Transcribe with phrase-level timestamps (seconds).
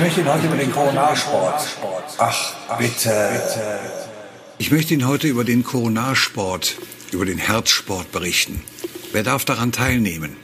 [0.00, 1.62] möchte Ihnen heute über den Koronarsport.
[2.18, 3.80] Ach, bitte.
[4.58, 6.76] Ich möchte Ihnen heute über den Koronarsport,
[7.12, 8.62] über den Herzsport berichten.
[9.12, 10.36] Wer darf daran teilnehmen?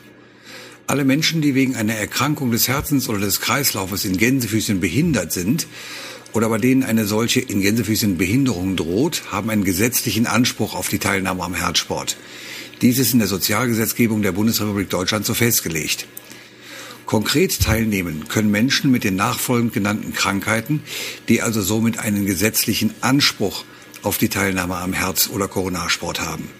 [0.86, 5.66] Alle Menschen, die wegen einer Erkrankung des Herzens oder des Kreislaufes in Gänsefüßchen behindert sind
[6.32, 10.98] oder bei denen eine solche in Gänsefüßchen Behinderung droht, haben einen gesetzlichen Anspruch auf die
[10.98, 12.16] Teilnahme am Herzsport.
[12.82, 16.06] Dies ist in der Sozialgesetzgebung der Bundesrepublik Deutschland so festgelegt.
[17.06, 20.82] Konkret teilnehmen können Menschen mit den nachfolgend genannten Krankheiten,
[21.28, 23.64] die also somit einen gesetzlichen Anspruch
[24.02, 26.50] auf die Teilnahme am Herz- oder Koronarsport haben.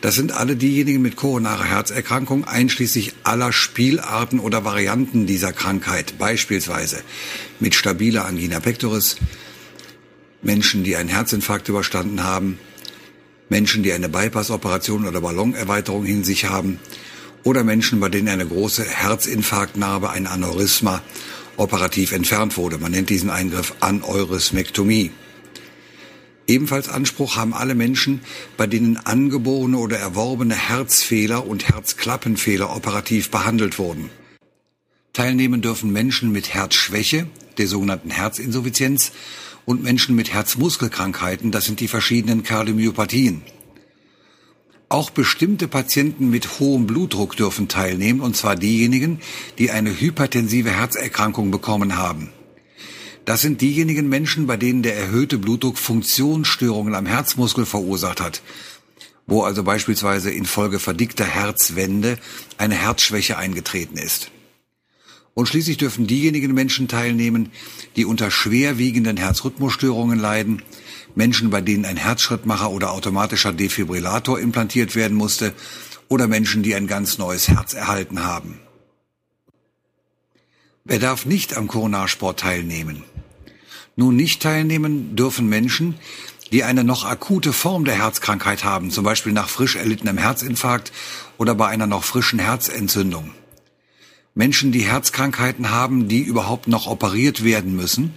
[0.00, 7.02] Das sind alle diejenigen mit koronarer Herzerkrankung, einschließlich aller Spielarten oder Varianten dieser Krankheit, beispielsweise
[7.60, 9.16] mit stabiler Angina pectoris,
[10.42, 12.58] Menschen, die einen Herzinfarkt überstanden haben,
[13.48, 16.78] Menschen, die eine Bypass-Operation oder Ballonerweiterung in sich haben,
[17.46, 21.00] oder Menschen, bei denen eine große Herzinfarktnarbe, ein Aneurysma,
[21.56, 22.76] operativ entfernt wurde.
[22.78, 25.12] Man nennt diesen Eingriff Aneurysmektomie.
[26.48, 28.20] Ebenfalls Anspruch haben alle Menschen,
[28.56, 34.10] bei denen angeborene oder erworbene Herzfehler und Herzklappenfehler operativ behandelt wurden.
[35.12, 39.12] Teilnehmen dürfen Menschen mit Herzschwäche, der sogenannten Herzinsuffizienz,
[39.64, 43.42] und Menschen mit Herzmuskelkrankheiten, das sind die verschiedenen Kardiomyopathien.
[44.88, 49.20] Auch bestimmte Patienten mit hohem Blutdruck dürfen teilnehmen, und zwar diejenigen,
[49.58, 52.30] die eine hypertensive Herzerkrankung bekommen haben.
[53.24, 58.42] Das sind diejenigen Menschen, bei denen der erhöhte Blutdruck Funktionsstörungen am Herzmuskel verursacht hat,
[59.26, 62.18] wo also beispielsweise infolge verdickter Herzwände
[62.56, 64.30] eine Herzschwäche eingetreten ist.
[65.34, 67.50] Und schließlich dürfen diejenigen Menschen teilnehmen,
[67.96, 70.62] die unter schwerwiegenden Herzrhythmusstörungen leiden,
[71.16, 75.54] Menschen, bei denen ein Herzschrittmacher oder automatischer Defibrillator implantiert werden musste,
[76.08, 78.60] oder Menschen, die ein ganz neues Herz erhalten haben.
[80.84, 83.02] Wer darf nicht am Coronarsport teilnehmen?
[83.96, 85.96] Nun nicht teilnehmen dürfen Menschen,
[86.52, 90.92] die eine noch akute Form der Herzkrankheit haben, zum Beispiel nach frisch erlittenem Herzinfarkt
[91.38, 93.32] oder bei einer noch frischen Herzentzündung.
[94.34, 98.14] Menschen, die Herzkrankheiten haben, die überhaupt noch operiert werden müssen,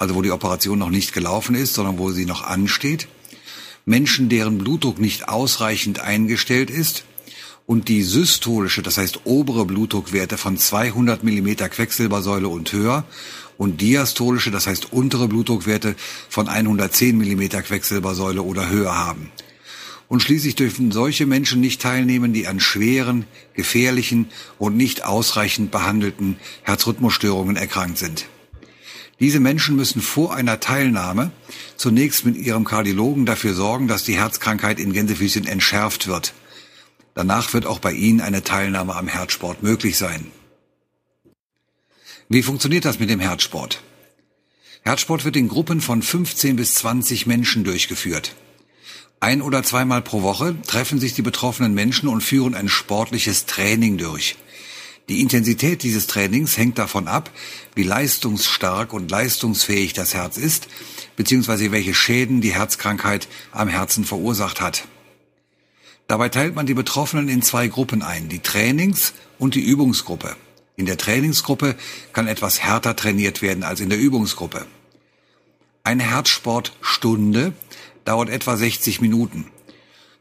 [0.00, 3.06] also wo die Operation noch nicht gelaufen ist, sondern wo sie noch ansteht.
[3.84, 7.04] Menschen, deren Blutdruck nicht ausreichend eingestellt ist
[7.66, 13.04] und die systolische, das heißt obere Blutdruckwerte von 200 Millimeter Quecksilbersäule und höher
[13.58, 15.94] und diastolische, das heißt untere Blutdruckwerte
[16.30, 19.30] von 110 Millimeter Quecksilbersäule oder höher haben.
[20.08, 26.38] Und schließlich dürfen solche Menschen nicht teilnehmen, die an schweren, gefährlichen und nicht ausreichend behandelten
[26.62, 28.26] Herzrhythmusstörungen erkrankt sind.
[29.20, 31.30] Diese Menschen müssen vor einer Teilnahme
[31.76, 36.32] zunächst mit ihrem Kardiologen dafür sorgen, dass die Herzkrankheit in Gänsefüßchen entschärft wird.
[37.14, 40.30] Danach wird auch bei ihnen eine Teilnahme am Herzsport möglich sein.
[42.30, 43.82] Wie funktioniert das mit dem Herzsport?
[44.82, 48.34] Herzsport wird in Gruppen von 15 bis 20 Menschen durchgeführt.
[49.18, 53.98] Ein oder zweimal pro Woche treffen sich die betroffenen Menschen und führen ein sportliches Training
[53.98, 54.36] durch.
[55.10, 57.32] Die Intensität dieses Trainings hängt davon ab,
[57.74, 60.68] wie leistungsstark und leistungsfähig das Herz ist,
[61.16, 64.86] beziehungsweise welche Schäden die Herzkrankheit am Herzen verursacht hat.
[66.06, 70.36] Dabei teilt man die Betroffenen in zwei Gruppen ein, die Trainings- und die Übungsgruppe.
[70.76, 71.74] In der Trainingsgruppe
[72.12, 74.64] kann etwas härter trainiert werden als in der Übungsgruppe.
[75.82, 77.52] Eine Herzsportstunde
[78.04, 79.46] dauert etwa 60 Minuten.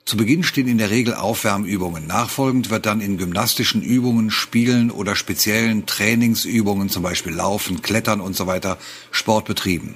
[0.09, 2.07] Zu Beginn stehen in der Regel Aufwärmübungen.
[2.07, 8.35] Nachfolgend wird dann in gymnastischen Übungen, Spielen oder speziellen Trainingsübungen, zum Beispiel Laufen, Klettern und
[8.35, 8.79] so weiter,
[9.11, 9.93] Sport betrieben.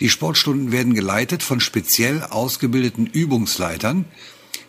[0.00, 4.04] Die Sportstunden werden geleitet von speziell ausgebildeten Übungsleitern,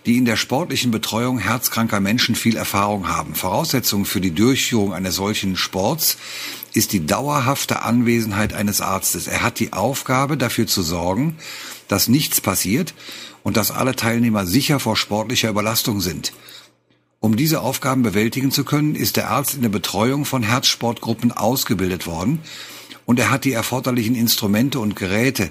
[0.06, 3.36] die in der sportlichen Betreuung herzkranker Menschen viel Erfahrung haben.
[3.36, 6.16] Voraussetzung für die Durchführung eines solchen Sports
[6.74, 9.28] ist die dauerhafte Anwesenheit eines Arztes.
[9.28, 11.36] Er hat die Aufgabe, dafür zu sorgen,
[11.90, 12.94] dass nichts passiert
[13.44, 16.34] und dass alle Teilnehmer sicher vor sportlicher Überlastung sind.
[17.20, 22.08] Um diese Aufgaben bewältigen zu können, ist der Arzt in der Betreuung von Herzsportgruppen ausgebildet
[22.08, 22.40] worden
[23.06, 25.50] und er hat die erforderlichen Instrumente und Geräte,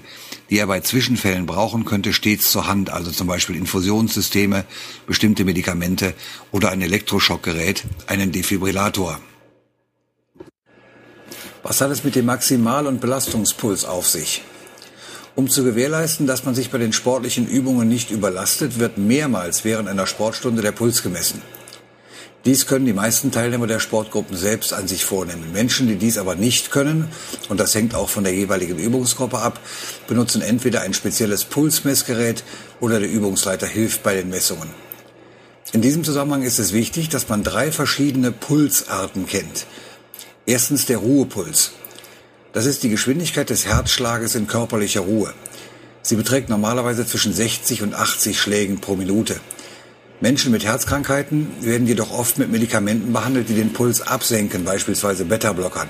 [0.49, 4.65] die er bei Zwischenfällen brauchen könnte, stets zur Hand, also zum Beispiel Infusionssysteme,
[5.05, 6.13] bestimmte Medikamente
[6.51, 9.19] oder ein Elektroschockgerät, einen Defibrillator.
[11.63, 14.41] Was hat es mit dem Maximal- und Belastungspuls auf sich?
[15.35, 19.87] Um zu gewährleisten, dass man sich bei den sportlichen Übungen nicht überlastet, wird mehrmals während
[19.87, 21.41] einer Sportstunde der Puls gemessen.
[22.43, 25.51] Dies können die meisten Teilnehmer der Sportgruppen selbst an sich vornehmen.
[25.53, 27.07] Menschen, die dies aber nicht können,
[27.49, 29.59] und das hängt auch von der jeweiligen Übungsgruppe ab,
[30.07, 32.43] benutzen entweder ein spezielles Pulsmessgerät
[32.79, 34.69] oder der Übungsleiter hilft bei den Messungen.
[35.71, 39.67] In diesem Zusammenhang ist es wichtig, dass man drei verschiedene Pulsarten kennt.
[40.47, 41.73] Erstens der Ruhepuls.
[42.53, 45.33] Das ist die Geschwindigkeit des Herzschlages in körperlicher Ruhe.
[46.01, 49.39] Sie beträgt normalerweise zwischen 60 und 80 Schlägen pro Minute.
[50.19, 55.87] Menschen mit Herzkrankheiten werden jedoch oft mit Medikamenten behandelt, die den Puls absenken, beispielsweise Beta-Blockern.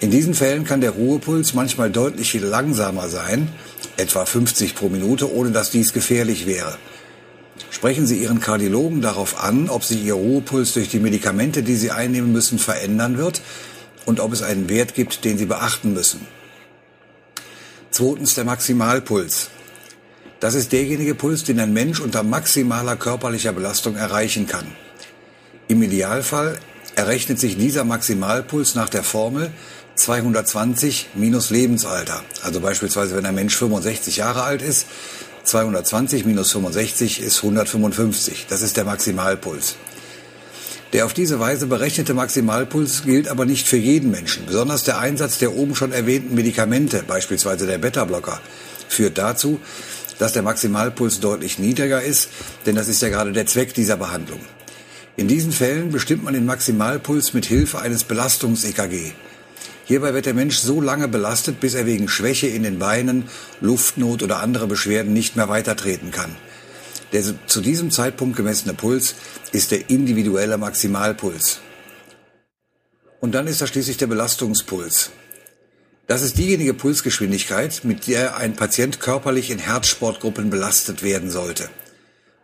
[0.00, 3.48] In diesen Fällen kann der Ruhepuls manchmal deutlich langsamer sein,
[3.96, 6.78] etwa 50 pro Minute, ohne dass dies gefährlich wäre.
[7.70, 11.90] Sprechen Sie Ihren Kardiologen darauf an, ob sich Ihr Ruhepuls durch die Medikamente, die Sie
[11.90, 13.42] einnehmen müssen, verändern wird
[14.08, 16.26] und ob es einen Wert gibt, den Sie beachten müssen.
[17.90, 19.50] Zweitens der Maximalpuls.
[20.40, 24.66] Das ist derjenige Puls, den ein Mensch unter maximaler körperlicher Belastung erreichen kann.
[25.68, 26.58] Im Idealfall
[26.94, 29.50] errechnet sich dieser Maximalpuls nach der Formel
[29.96, 32.22] 220 minus Lebensalter.
[32.42, 34.86] Also beispielsweise, wenn ein Mensch 65 Jahre alt ist,
[35.44, 38.46] 220 minus 65 ist 155.
[38.48, 39.76] Das ist der Maximalpuls.
[40.94, 44.46] Der auf diese Weise berechnete Maximalpuls gilt aber nicht für jeden Menschen.
[44.46, 48.40] Besonders der Einsatz der oben schon erwähnten Medikamente, beispielsweise der Beta-Blocker,
[48.88, 49.60] führt dazu,
[50.18, 52.30] dass der Maximalpuls deutlich niedriger ist,
[52.64, 54.40] denn das ist ja gerade der Zweck dieser Behandlung.
[55.16, 59.12] In diesen Fällen bestimmt man den Maximalpuls mit Hilfe eines Belastungs-EKG.
[59.84, 63.24] Hierbei wird der Mensch so lange belastet, bis er wegen Schwäche in den Beinen,
[63.60, 66.36] Luftnot oder andere Beschwerden nicht mehr weitertreten kann.
[67.12, 69.14] Der zu diesem Zeitpunkt gemessene Puls
[69.52, 71.60] ist der individuelle Maximalpuls.
[73.20, 75.10] Und dann ist da schließlich der Belastungspuls.
[76.06, 81.68] Das ist diejenige Pulsgeschwindigkeit, mit der ein Patient körperlich in Herzsportgruppen belastet werden sollte.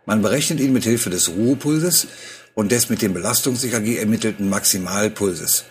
[0.05, 2.07] Man berechnet ihn mit Hilfe des Ruhepulses
[2.53, 5.65] und des mit dem Belastungs-EKG ermittelten Maximalpulses.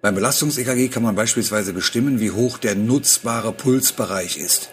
[0.00, 4.70] Beim Belastungs-EKG kann man beispielsweise bestimmen, wie hoch der nutzbare Pulsbereich ist.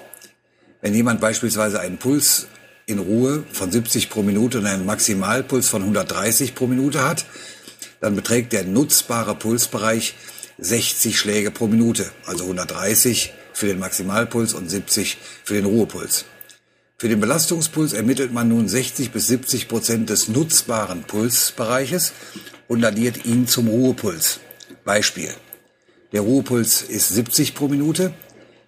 [0.81, 2.47] Wenn jemand beispielsweise einen Puls
[2.87, 7.25] in Ruhe von 70 pro Minute und einen Maximalpuls von 130 pro Minute hat,
[7.99, 10.15] dann beträgt der nutzbare Pulsbereich
[10.57, 16.25] 60 Schläge pro Minute, also 130 für den Maximalpuls und 70 für den Ruhepuls.
[16.97, 22.13] Für den Belastungspuls ermittelt man nun 60 bis 70 Prozent des nutzbaren Pulsbereiches
[22.69, 24.39] und addiert ihn zum Ruhepuls.
[24.85, 25.29] Beispiel.
[26.13, 28.13] Der Ruhepuls ist 70 pro Minute,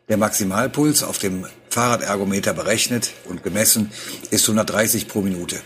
[0.09, 3.91] der Maximalpuls auf dem Fahrradergometer berechnet und gemessen
[4.31, 5.61] ist 130 pro Minute.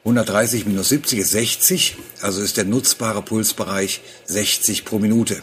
[0.00, 5.42] 130 minus 70 ist 60, also ist der nutzbare Pulsbereich 60 pro Minute.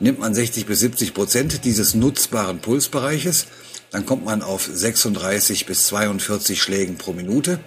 [0.00, 3.46] Nimmt man 60 bis 70 Prozent dieses nutzbaren Pulsbereiches,
[3.90, 7.60] dann kommt man auf 36 bis 42 Schlägen pro Minute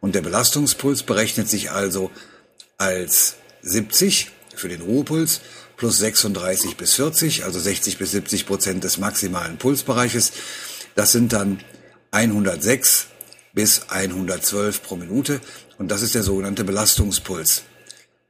[0.00, 2.10] und der Belastungspuls berechnet sich also
[2.76, 5.40] als 70 für den Ruhepuls
[5.76, 10.32] plus 36 bis 40, also 60 bis 70 Prozent des maximalen Pulsbereiches.
[10.94, 11.60] Das sind dann
[12.10, 13.06] 106
[13.52, 15.40] bis 112 pro Minute
[15.78, 17.64] und das ist der sogenannte Belastungspuls.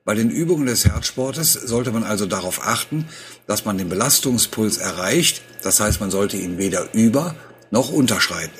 [0.04, 3.08] Bei den Übungen des Herzsportes sollte man also darauf achten,
[3.46, 7.34] dass man den Belastungspuls erreicht, das heißt man sollte ihn weder über
[7.70, 8.58] noch unterschreiten.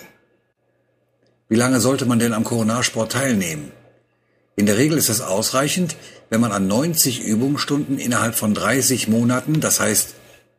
[1.49, 3.71] Wie lange sollte man denn am Koronarsport teilnehmen?
[4.57, 5.97] In der Regel ist es ausreichend,
[6.31, 10.15] wenn man an 90 Übungsstunden innerhalb von 30 Monaten, das heißt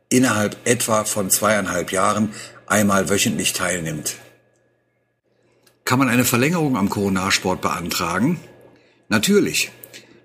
[0.08, 2.30] innerhalb etwa von zweieinhalb Jahren,
[2.66, 4.16] einmal wöchentlich teilnimmt.
[5.84, 8.40] Kann man eine Verlängerung am Koronarsport beantragen?
[9.08, 9.70] Natürlich.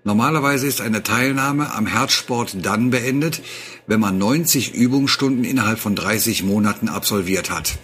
[0.03, 3.41] Normalerweise ist eine Teilnahme am Herzsport dann beendet,
[3.86, 7.77] wenn man 90 Übungsstunden innerhalb von 30 Monaten absolviert hat.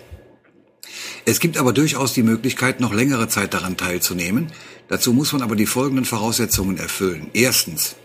[1.30, 4.48] Es gibt aber durchaus die Möglichkeit, noch längere Zeit daran teilzunehmen.
[4.88, 7.28] Dazu muss man aber die folgenden Voraussetzungen erfüllen.
[7.34, 7.98] Erstens.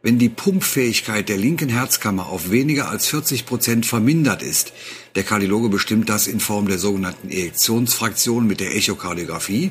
[0.00, 4.72] Wenn die Pumpfähigkeit der linken Herzkammer auf weniger als 40 Prozent vermindert ist,
[5.14, 9.70] der Kardiologe bestimmt das in Form der sogenannten Ejektionsfraktion mit der Echokardiographie,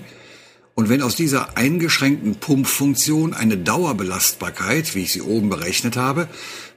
[0.75, 6.27] und wenn aus dieser eingeschränkten Pumpfunktion eine Dauerbelastbarkeit, wie ich sie oben berechnet habe,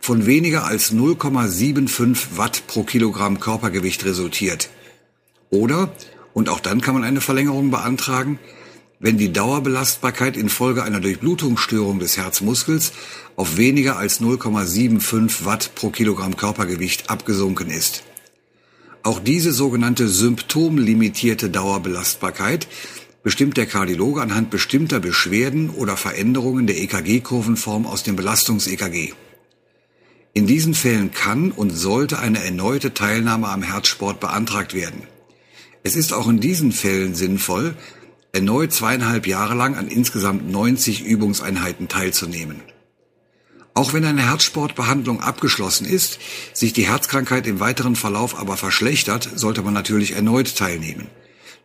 [0.00, 4.70] von weniger als 0,75 Watt pro Kilogramm Körpergewicht resultiert,
[5.50, 5.92] oder,
[6.32, 8.38] und auch dann kann man eine Verlängerung beantragen,
[8.98, 12.92] wenn die Dauerbelastbarkeit infolge einer Durchblutungsstörung des Herzmuskels
[13.36, 18.04] auf weniger als 0,75 Watt pro Kilogramm Körpergewicht abgesunken ist.
[19.02, 22.66] Auch diese sogenannte symptomlimitierte Dauerbelastbarkeit
[23.22, 29.12] bestimmt der Kardiologe anhand bestimmter Beschwerden oder Veränderungen der EKG-Kurvenform aus dem Belastungs-EKG.
[30.32, 35.02] In diesen Fällen kann und sollte eine erneute Teilnahme am Herzsport beantragt werden.
[35.86, 37.76] Es ist auch in diesen Fällen sinnvoll,
[38.32, 42.60] erneut zweieinhalb Jahre lang an insgesamt 90 Übungseinheiten teilzunehmen.
[43.72, 46.18] Auch wenn eine Herzsportbehandlung abgeschlossen ist,
[46.52, 51.06] sich die Herzkrankheit im weiteren Verlauf aber verschlechtert, sollte man natürlich erneut teilnehmen.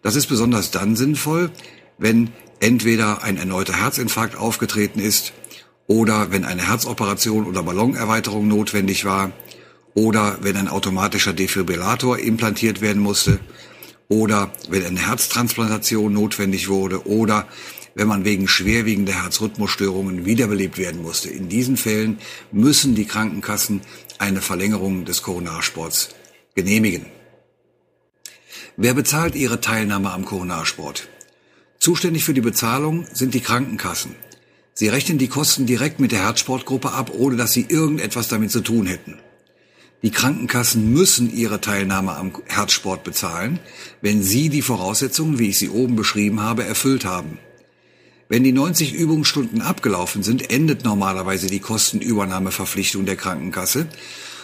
[0.04, 1.50] Das ist besonders dann sinnvoll,
[1.98, 5.34] wenn entweder ein erneuter Herzinfarkt aufgetreten ist
[5.88, 9.32] oder wenn eine Herzoperation oder Ballonerweiterung notwendig war
[9.96, 13.40] oder wenn ein automatischer Defibrillator implantiert werden musste
[14.12, 17.48] oder wenn eine Herztransplantation notwendig wurde oder
[17.96, 21.30] wenn man wegen schwerwiegender Herzrhythmusstörungen wiederbelebt werden musste.
[21.30, 22.20] In diesen Fällen
[22.52, 23.80] müssen die Krankenkassen
[24.18, 26.10] eine Verlängerung des Koronarsports
[26.56, 27.06] genehmigen.
[28.76, 31.08] Wer bezahlt Ihre Teilnahme am Koronarsport?
[31.80, 34.16] Zuständig für die Bezahlung sind die Krankenkassen.
[34.74, 38.60] Sie rechnen die Kosten direkt mit der Herzsportgruppe ab, ohne dass sie irgendetwas damit zu
[38.60, 39.20] tun hätten.
[40.04, 43.60] Die Krankenkassen müssen ihre Teilnahme am Herzsport bezahlen,
[44.02, 47.38] wenn sie die Voraussetzungen, wie ich sie oben beschrieben habe, erfüllt haben.
[48.28, 53.88] Wenn die 90 Übungsstunden abgelaufen sind, endet normalerweise die Kostenübernahmeverpflichtung der Krankenkasse,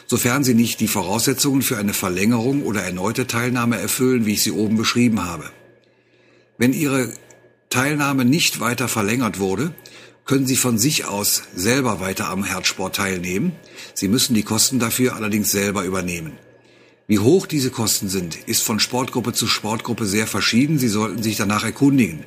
[0.06, 4.52] sofern sie nicht die Voraussetzungen für eine Verlängerung oder erneute Teilnahme erfüllen, wie ich sie
[4.52, 5.50] oben beschrieben habe.
[6.58, 7.14] Wenn Ihre
[7.70, 9.74] Teilnahme nicht weiter verlängert wurde,
[10.28, 13.54] können Sie von sich aus selber weiter am Herzsport teilnehmen.
[13.94, 16.34] Sie müssen die Kosten dafür allerdings selber übernehmen.
[17.08, 20.78] Wie hoch diese Kosten sind, ist von Sportgruppe zu Sportgruppe sehr verschieden.
[20.78, 22.26] Sie sollten sich danach erkundigen.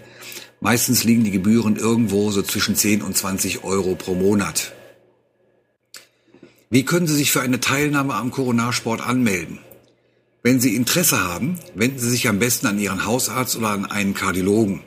[0.60, 4.72] Meistens liegen die Gebühren irgendwo so zwischen 10 und 20 Euro pro Monat.
[6.70, 9.58] Wie können Sie sich für eine Teilnahme am Coronarsport anmelden?
[10.42, 14.14] Wenn Sie Interesse haben, wenden Sie sich am besten an Ihren Hausarzt oder an einen
[14.14, 14.80] Kardiologen.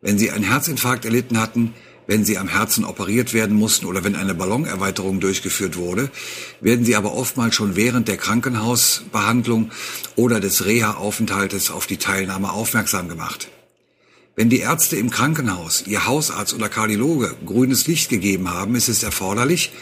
[0.00, 1.74] Wenn Sie einen Herzinfarkt erlitten hatten,
[2.08, 6.10] wenn Sie am Herzen operiert werden mussten oder wenn eine Ballonerweiterung durchgeführt wurde,
[6.60, 9.70] werden Sie aber oftmals schon während der Krankenhausbehandlung
[10.16, 13.48] oder des Reha-Aufenthaltes auf die Teilnahme aufmerksam gemacht.
[14.36, 19.02] Wenn die Ärzte im Krankenhaus, ihr Hausarzt oder Kardiologe grünes Licht gegeben haben, ist es
[19.02, 19.72] erforderlich,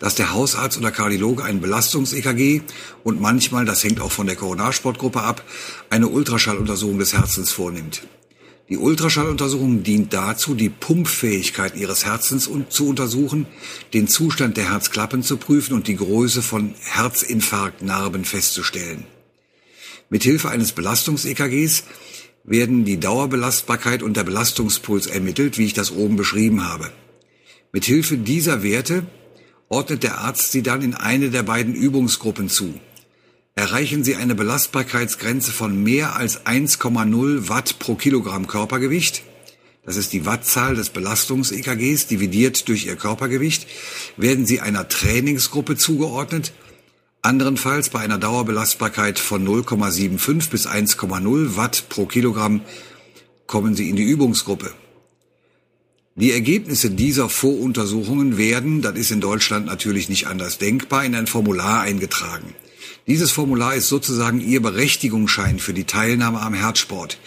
[0.00, 2.60] dass der Hausarzt oder Kardiologe ein Belastungs-EKG
[3.04, 5.44] und manchmal, das hängt auch von der Coronarsportgruppe ab,
[5.88, 8.02] eine Ultraschalluntersuchung des Herzens vornimmt.
[8.70, 13.46] Die Ultraschalluntersuchung dient dazu, die Pumpfähigkeit Ihres Herzens zu untersuchen,
[13.92, 19.06] den Zustand der Herzklappen zu prüfen und die Größe von Herzinfarktnarben festzustellen.
[20.08, 21.82] Mithilfe eines Belastungs-EKGs
[22.44, 26.92] werden die Dauerbelastbarkeit und der Belastungspuls ermittelt, wie ich das oben beschrieben habe.
[27.72, 29.04] Mithilfe dieser Werte
[29.68, 32.74] ordnet der Arzt sie dann in eine der beiden Übungsgruppen zu.
[33.54, 39.22] Erreichen Sie eine Belastbarkeitsgrenze von mehr als 1,0 Watt pro Kilogramm Körpergewicht,
[39.84, 43.66] das ist die Wattzahl des Belastungs-EKGs dividiert durch Ihr Körpergewicht,
[44.16, 46.52] werden Sie einer Trainingsgruppe zugeordnet,
[47.22, 52.62] Anderenfalls bei einer Dauerbelastbarkeit von 0,75 bis 1,0 Watt pro Kilogramm
[53.46, 54.72] kommen Sie in die Übungsgruppe.
[56.14, 61.26] Die Ergebnisse dieser Voruntersuchungen werden, das ist in Deutschland natürlich nicht anders denkbar, in ein
[61.26, 62.54] Formular eingetragen.
[63.06, 67.18] Dieses Formular ist sozusagen Ihr Berechtigungsschein für die Teilnahme am Herzsport.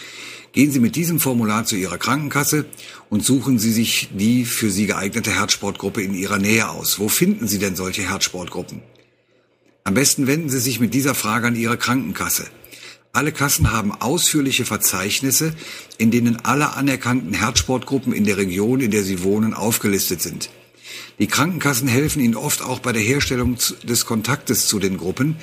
[0.53, 2.65] Gehen Sie mit diesem Formular zu Ihrer Krankenkasse
[3.09, 6.99] und suchen Sie sich die für Sie geeignete Herzsportgruppe in Ihrer Nähe aus.
[6.99, 8.81] Wo finden Sie denn solche Herzsportgruppen?
[9.83, 12.45] Am besten wenden Sie sich mit dieser Frage an Ihre Krankenkasse.
[13.13, 15.53] Alle Kassen haben ausführliche Verzeichnisse,
[15.97, 20.49] in denen alle anerkannten Herzsportgruppen in der Region, in der Sie wohnen, aufgelistet sind.
[21.19, 25.37] Die Krankenkassen helfen Ihnen oft auch bei der Herstellung des Kontaktes zu den Gruppen,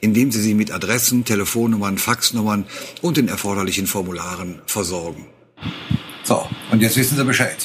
[0.00, 2.66] indem sie sie mit Adressen, Telefonnummern, Faxnummern
[3.02, 5.26] und den erforderlichen Formularen versorgen.
[6.22, 7.56] So, und jetzt wissen Sie Bescheid.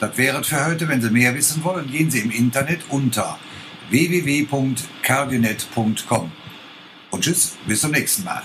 [0.00, 0.88] Das wäre für heute.
[0.88, 3.38] Wenn Sie mehr wissen wollen, gehen Sie im Internet unter
[3.90, 6.32] www.cardionet.com.
[7.10, 8.42] Und tschüss, bis zum nächsten Mal.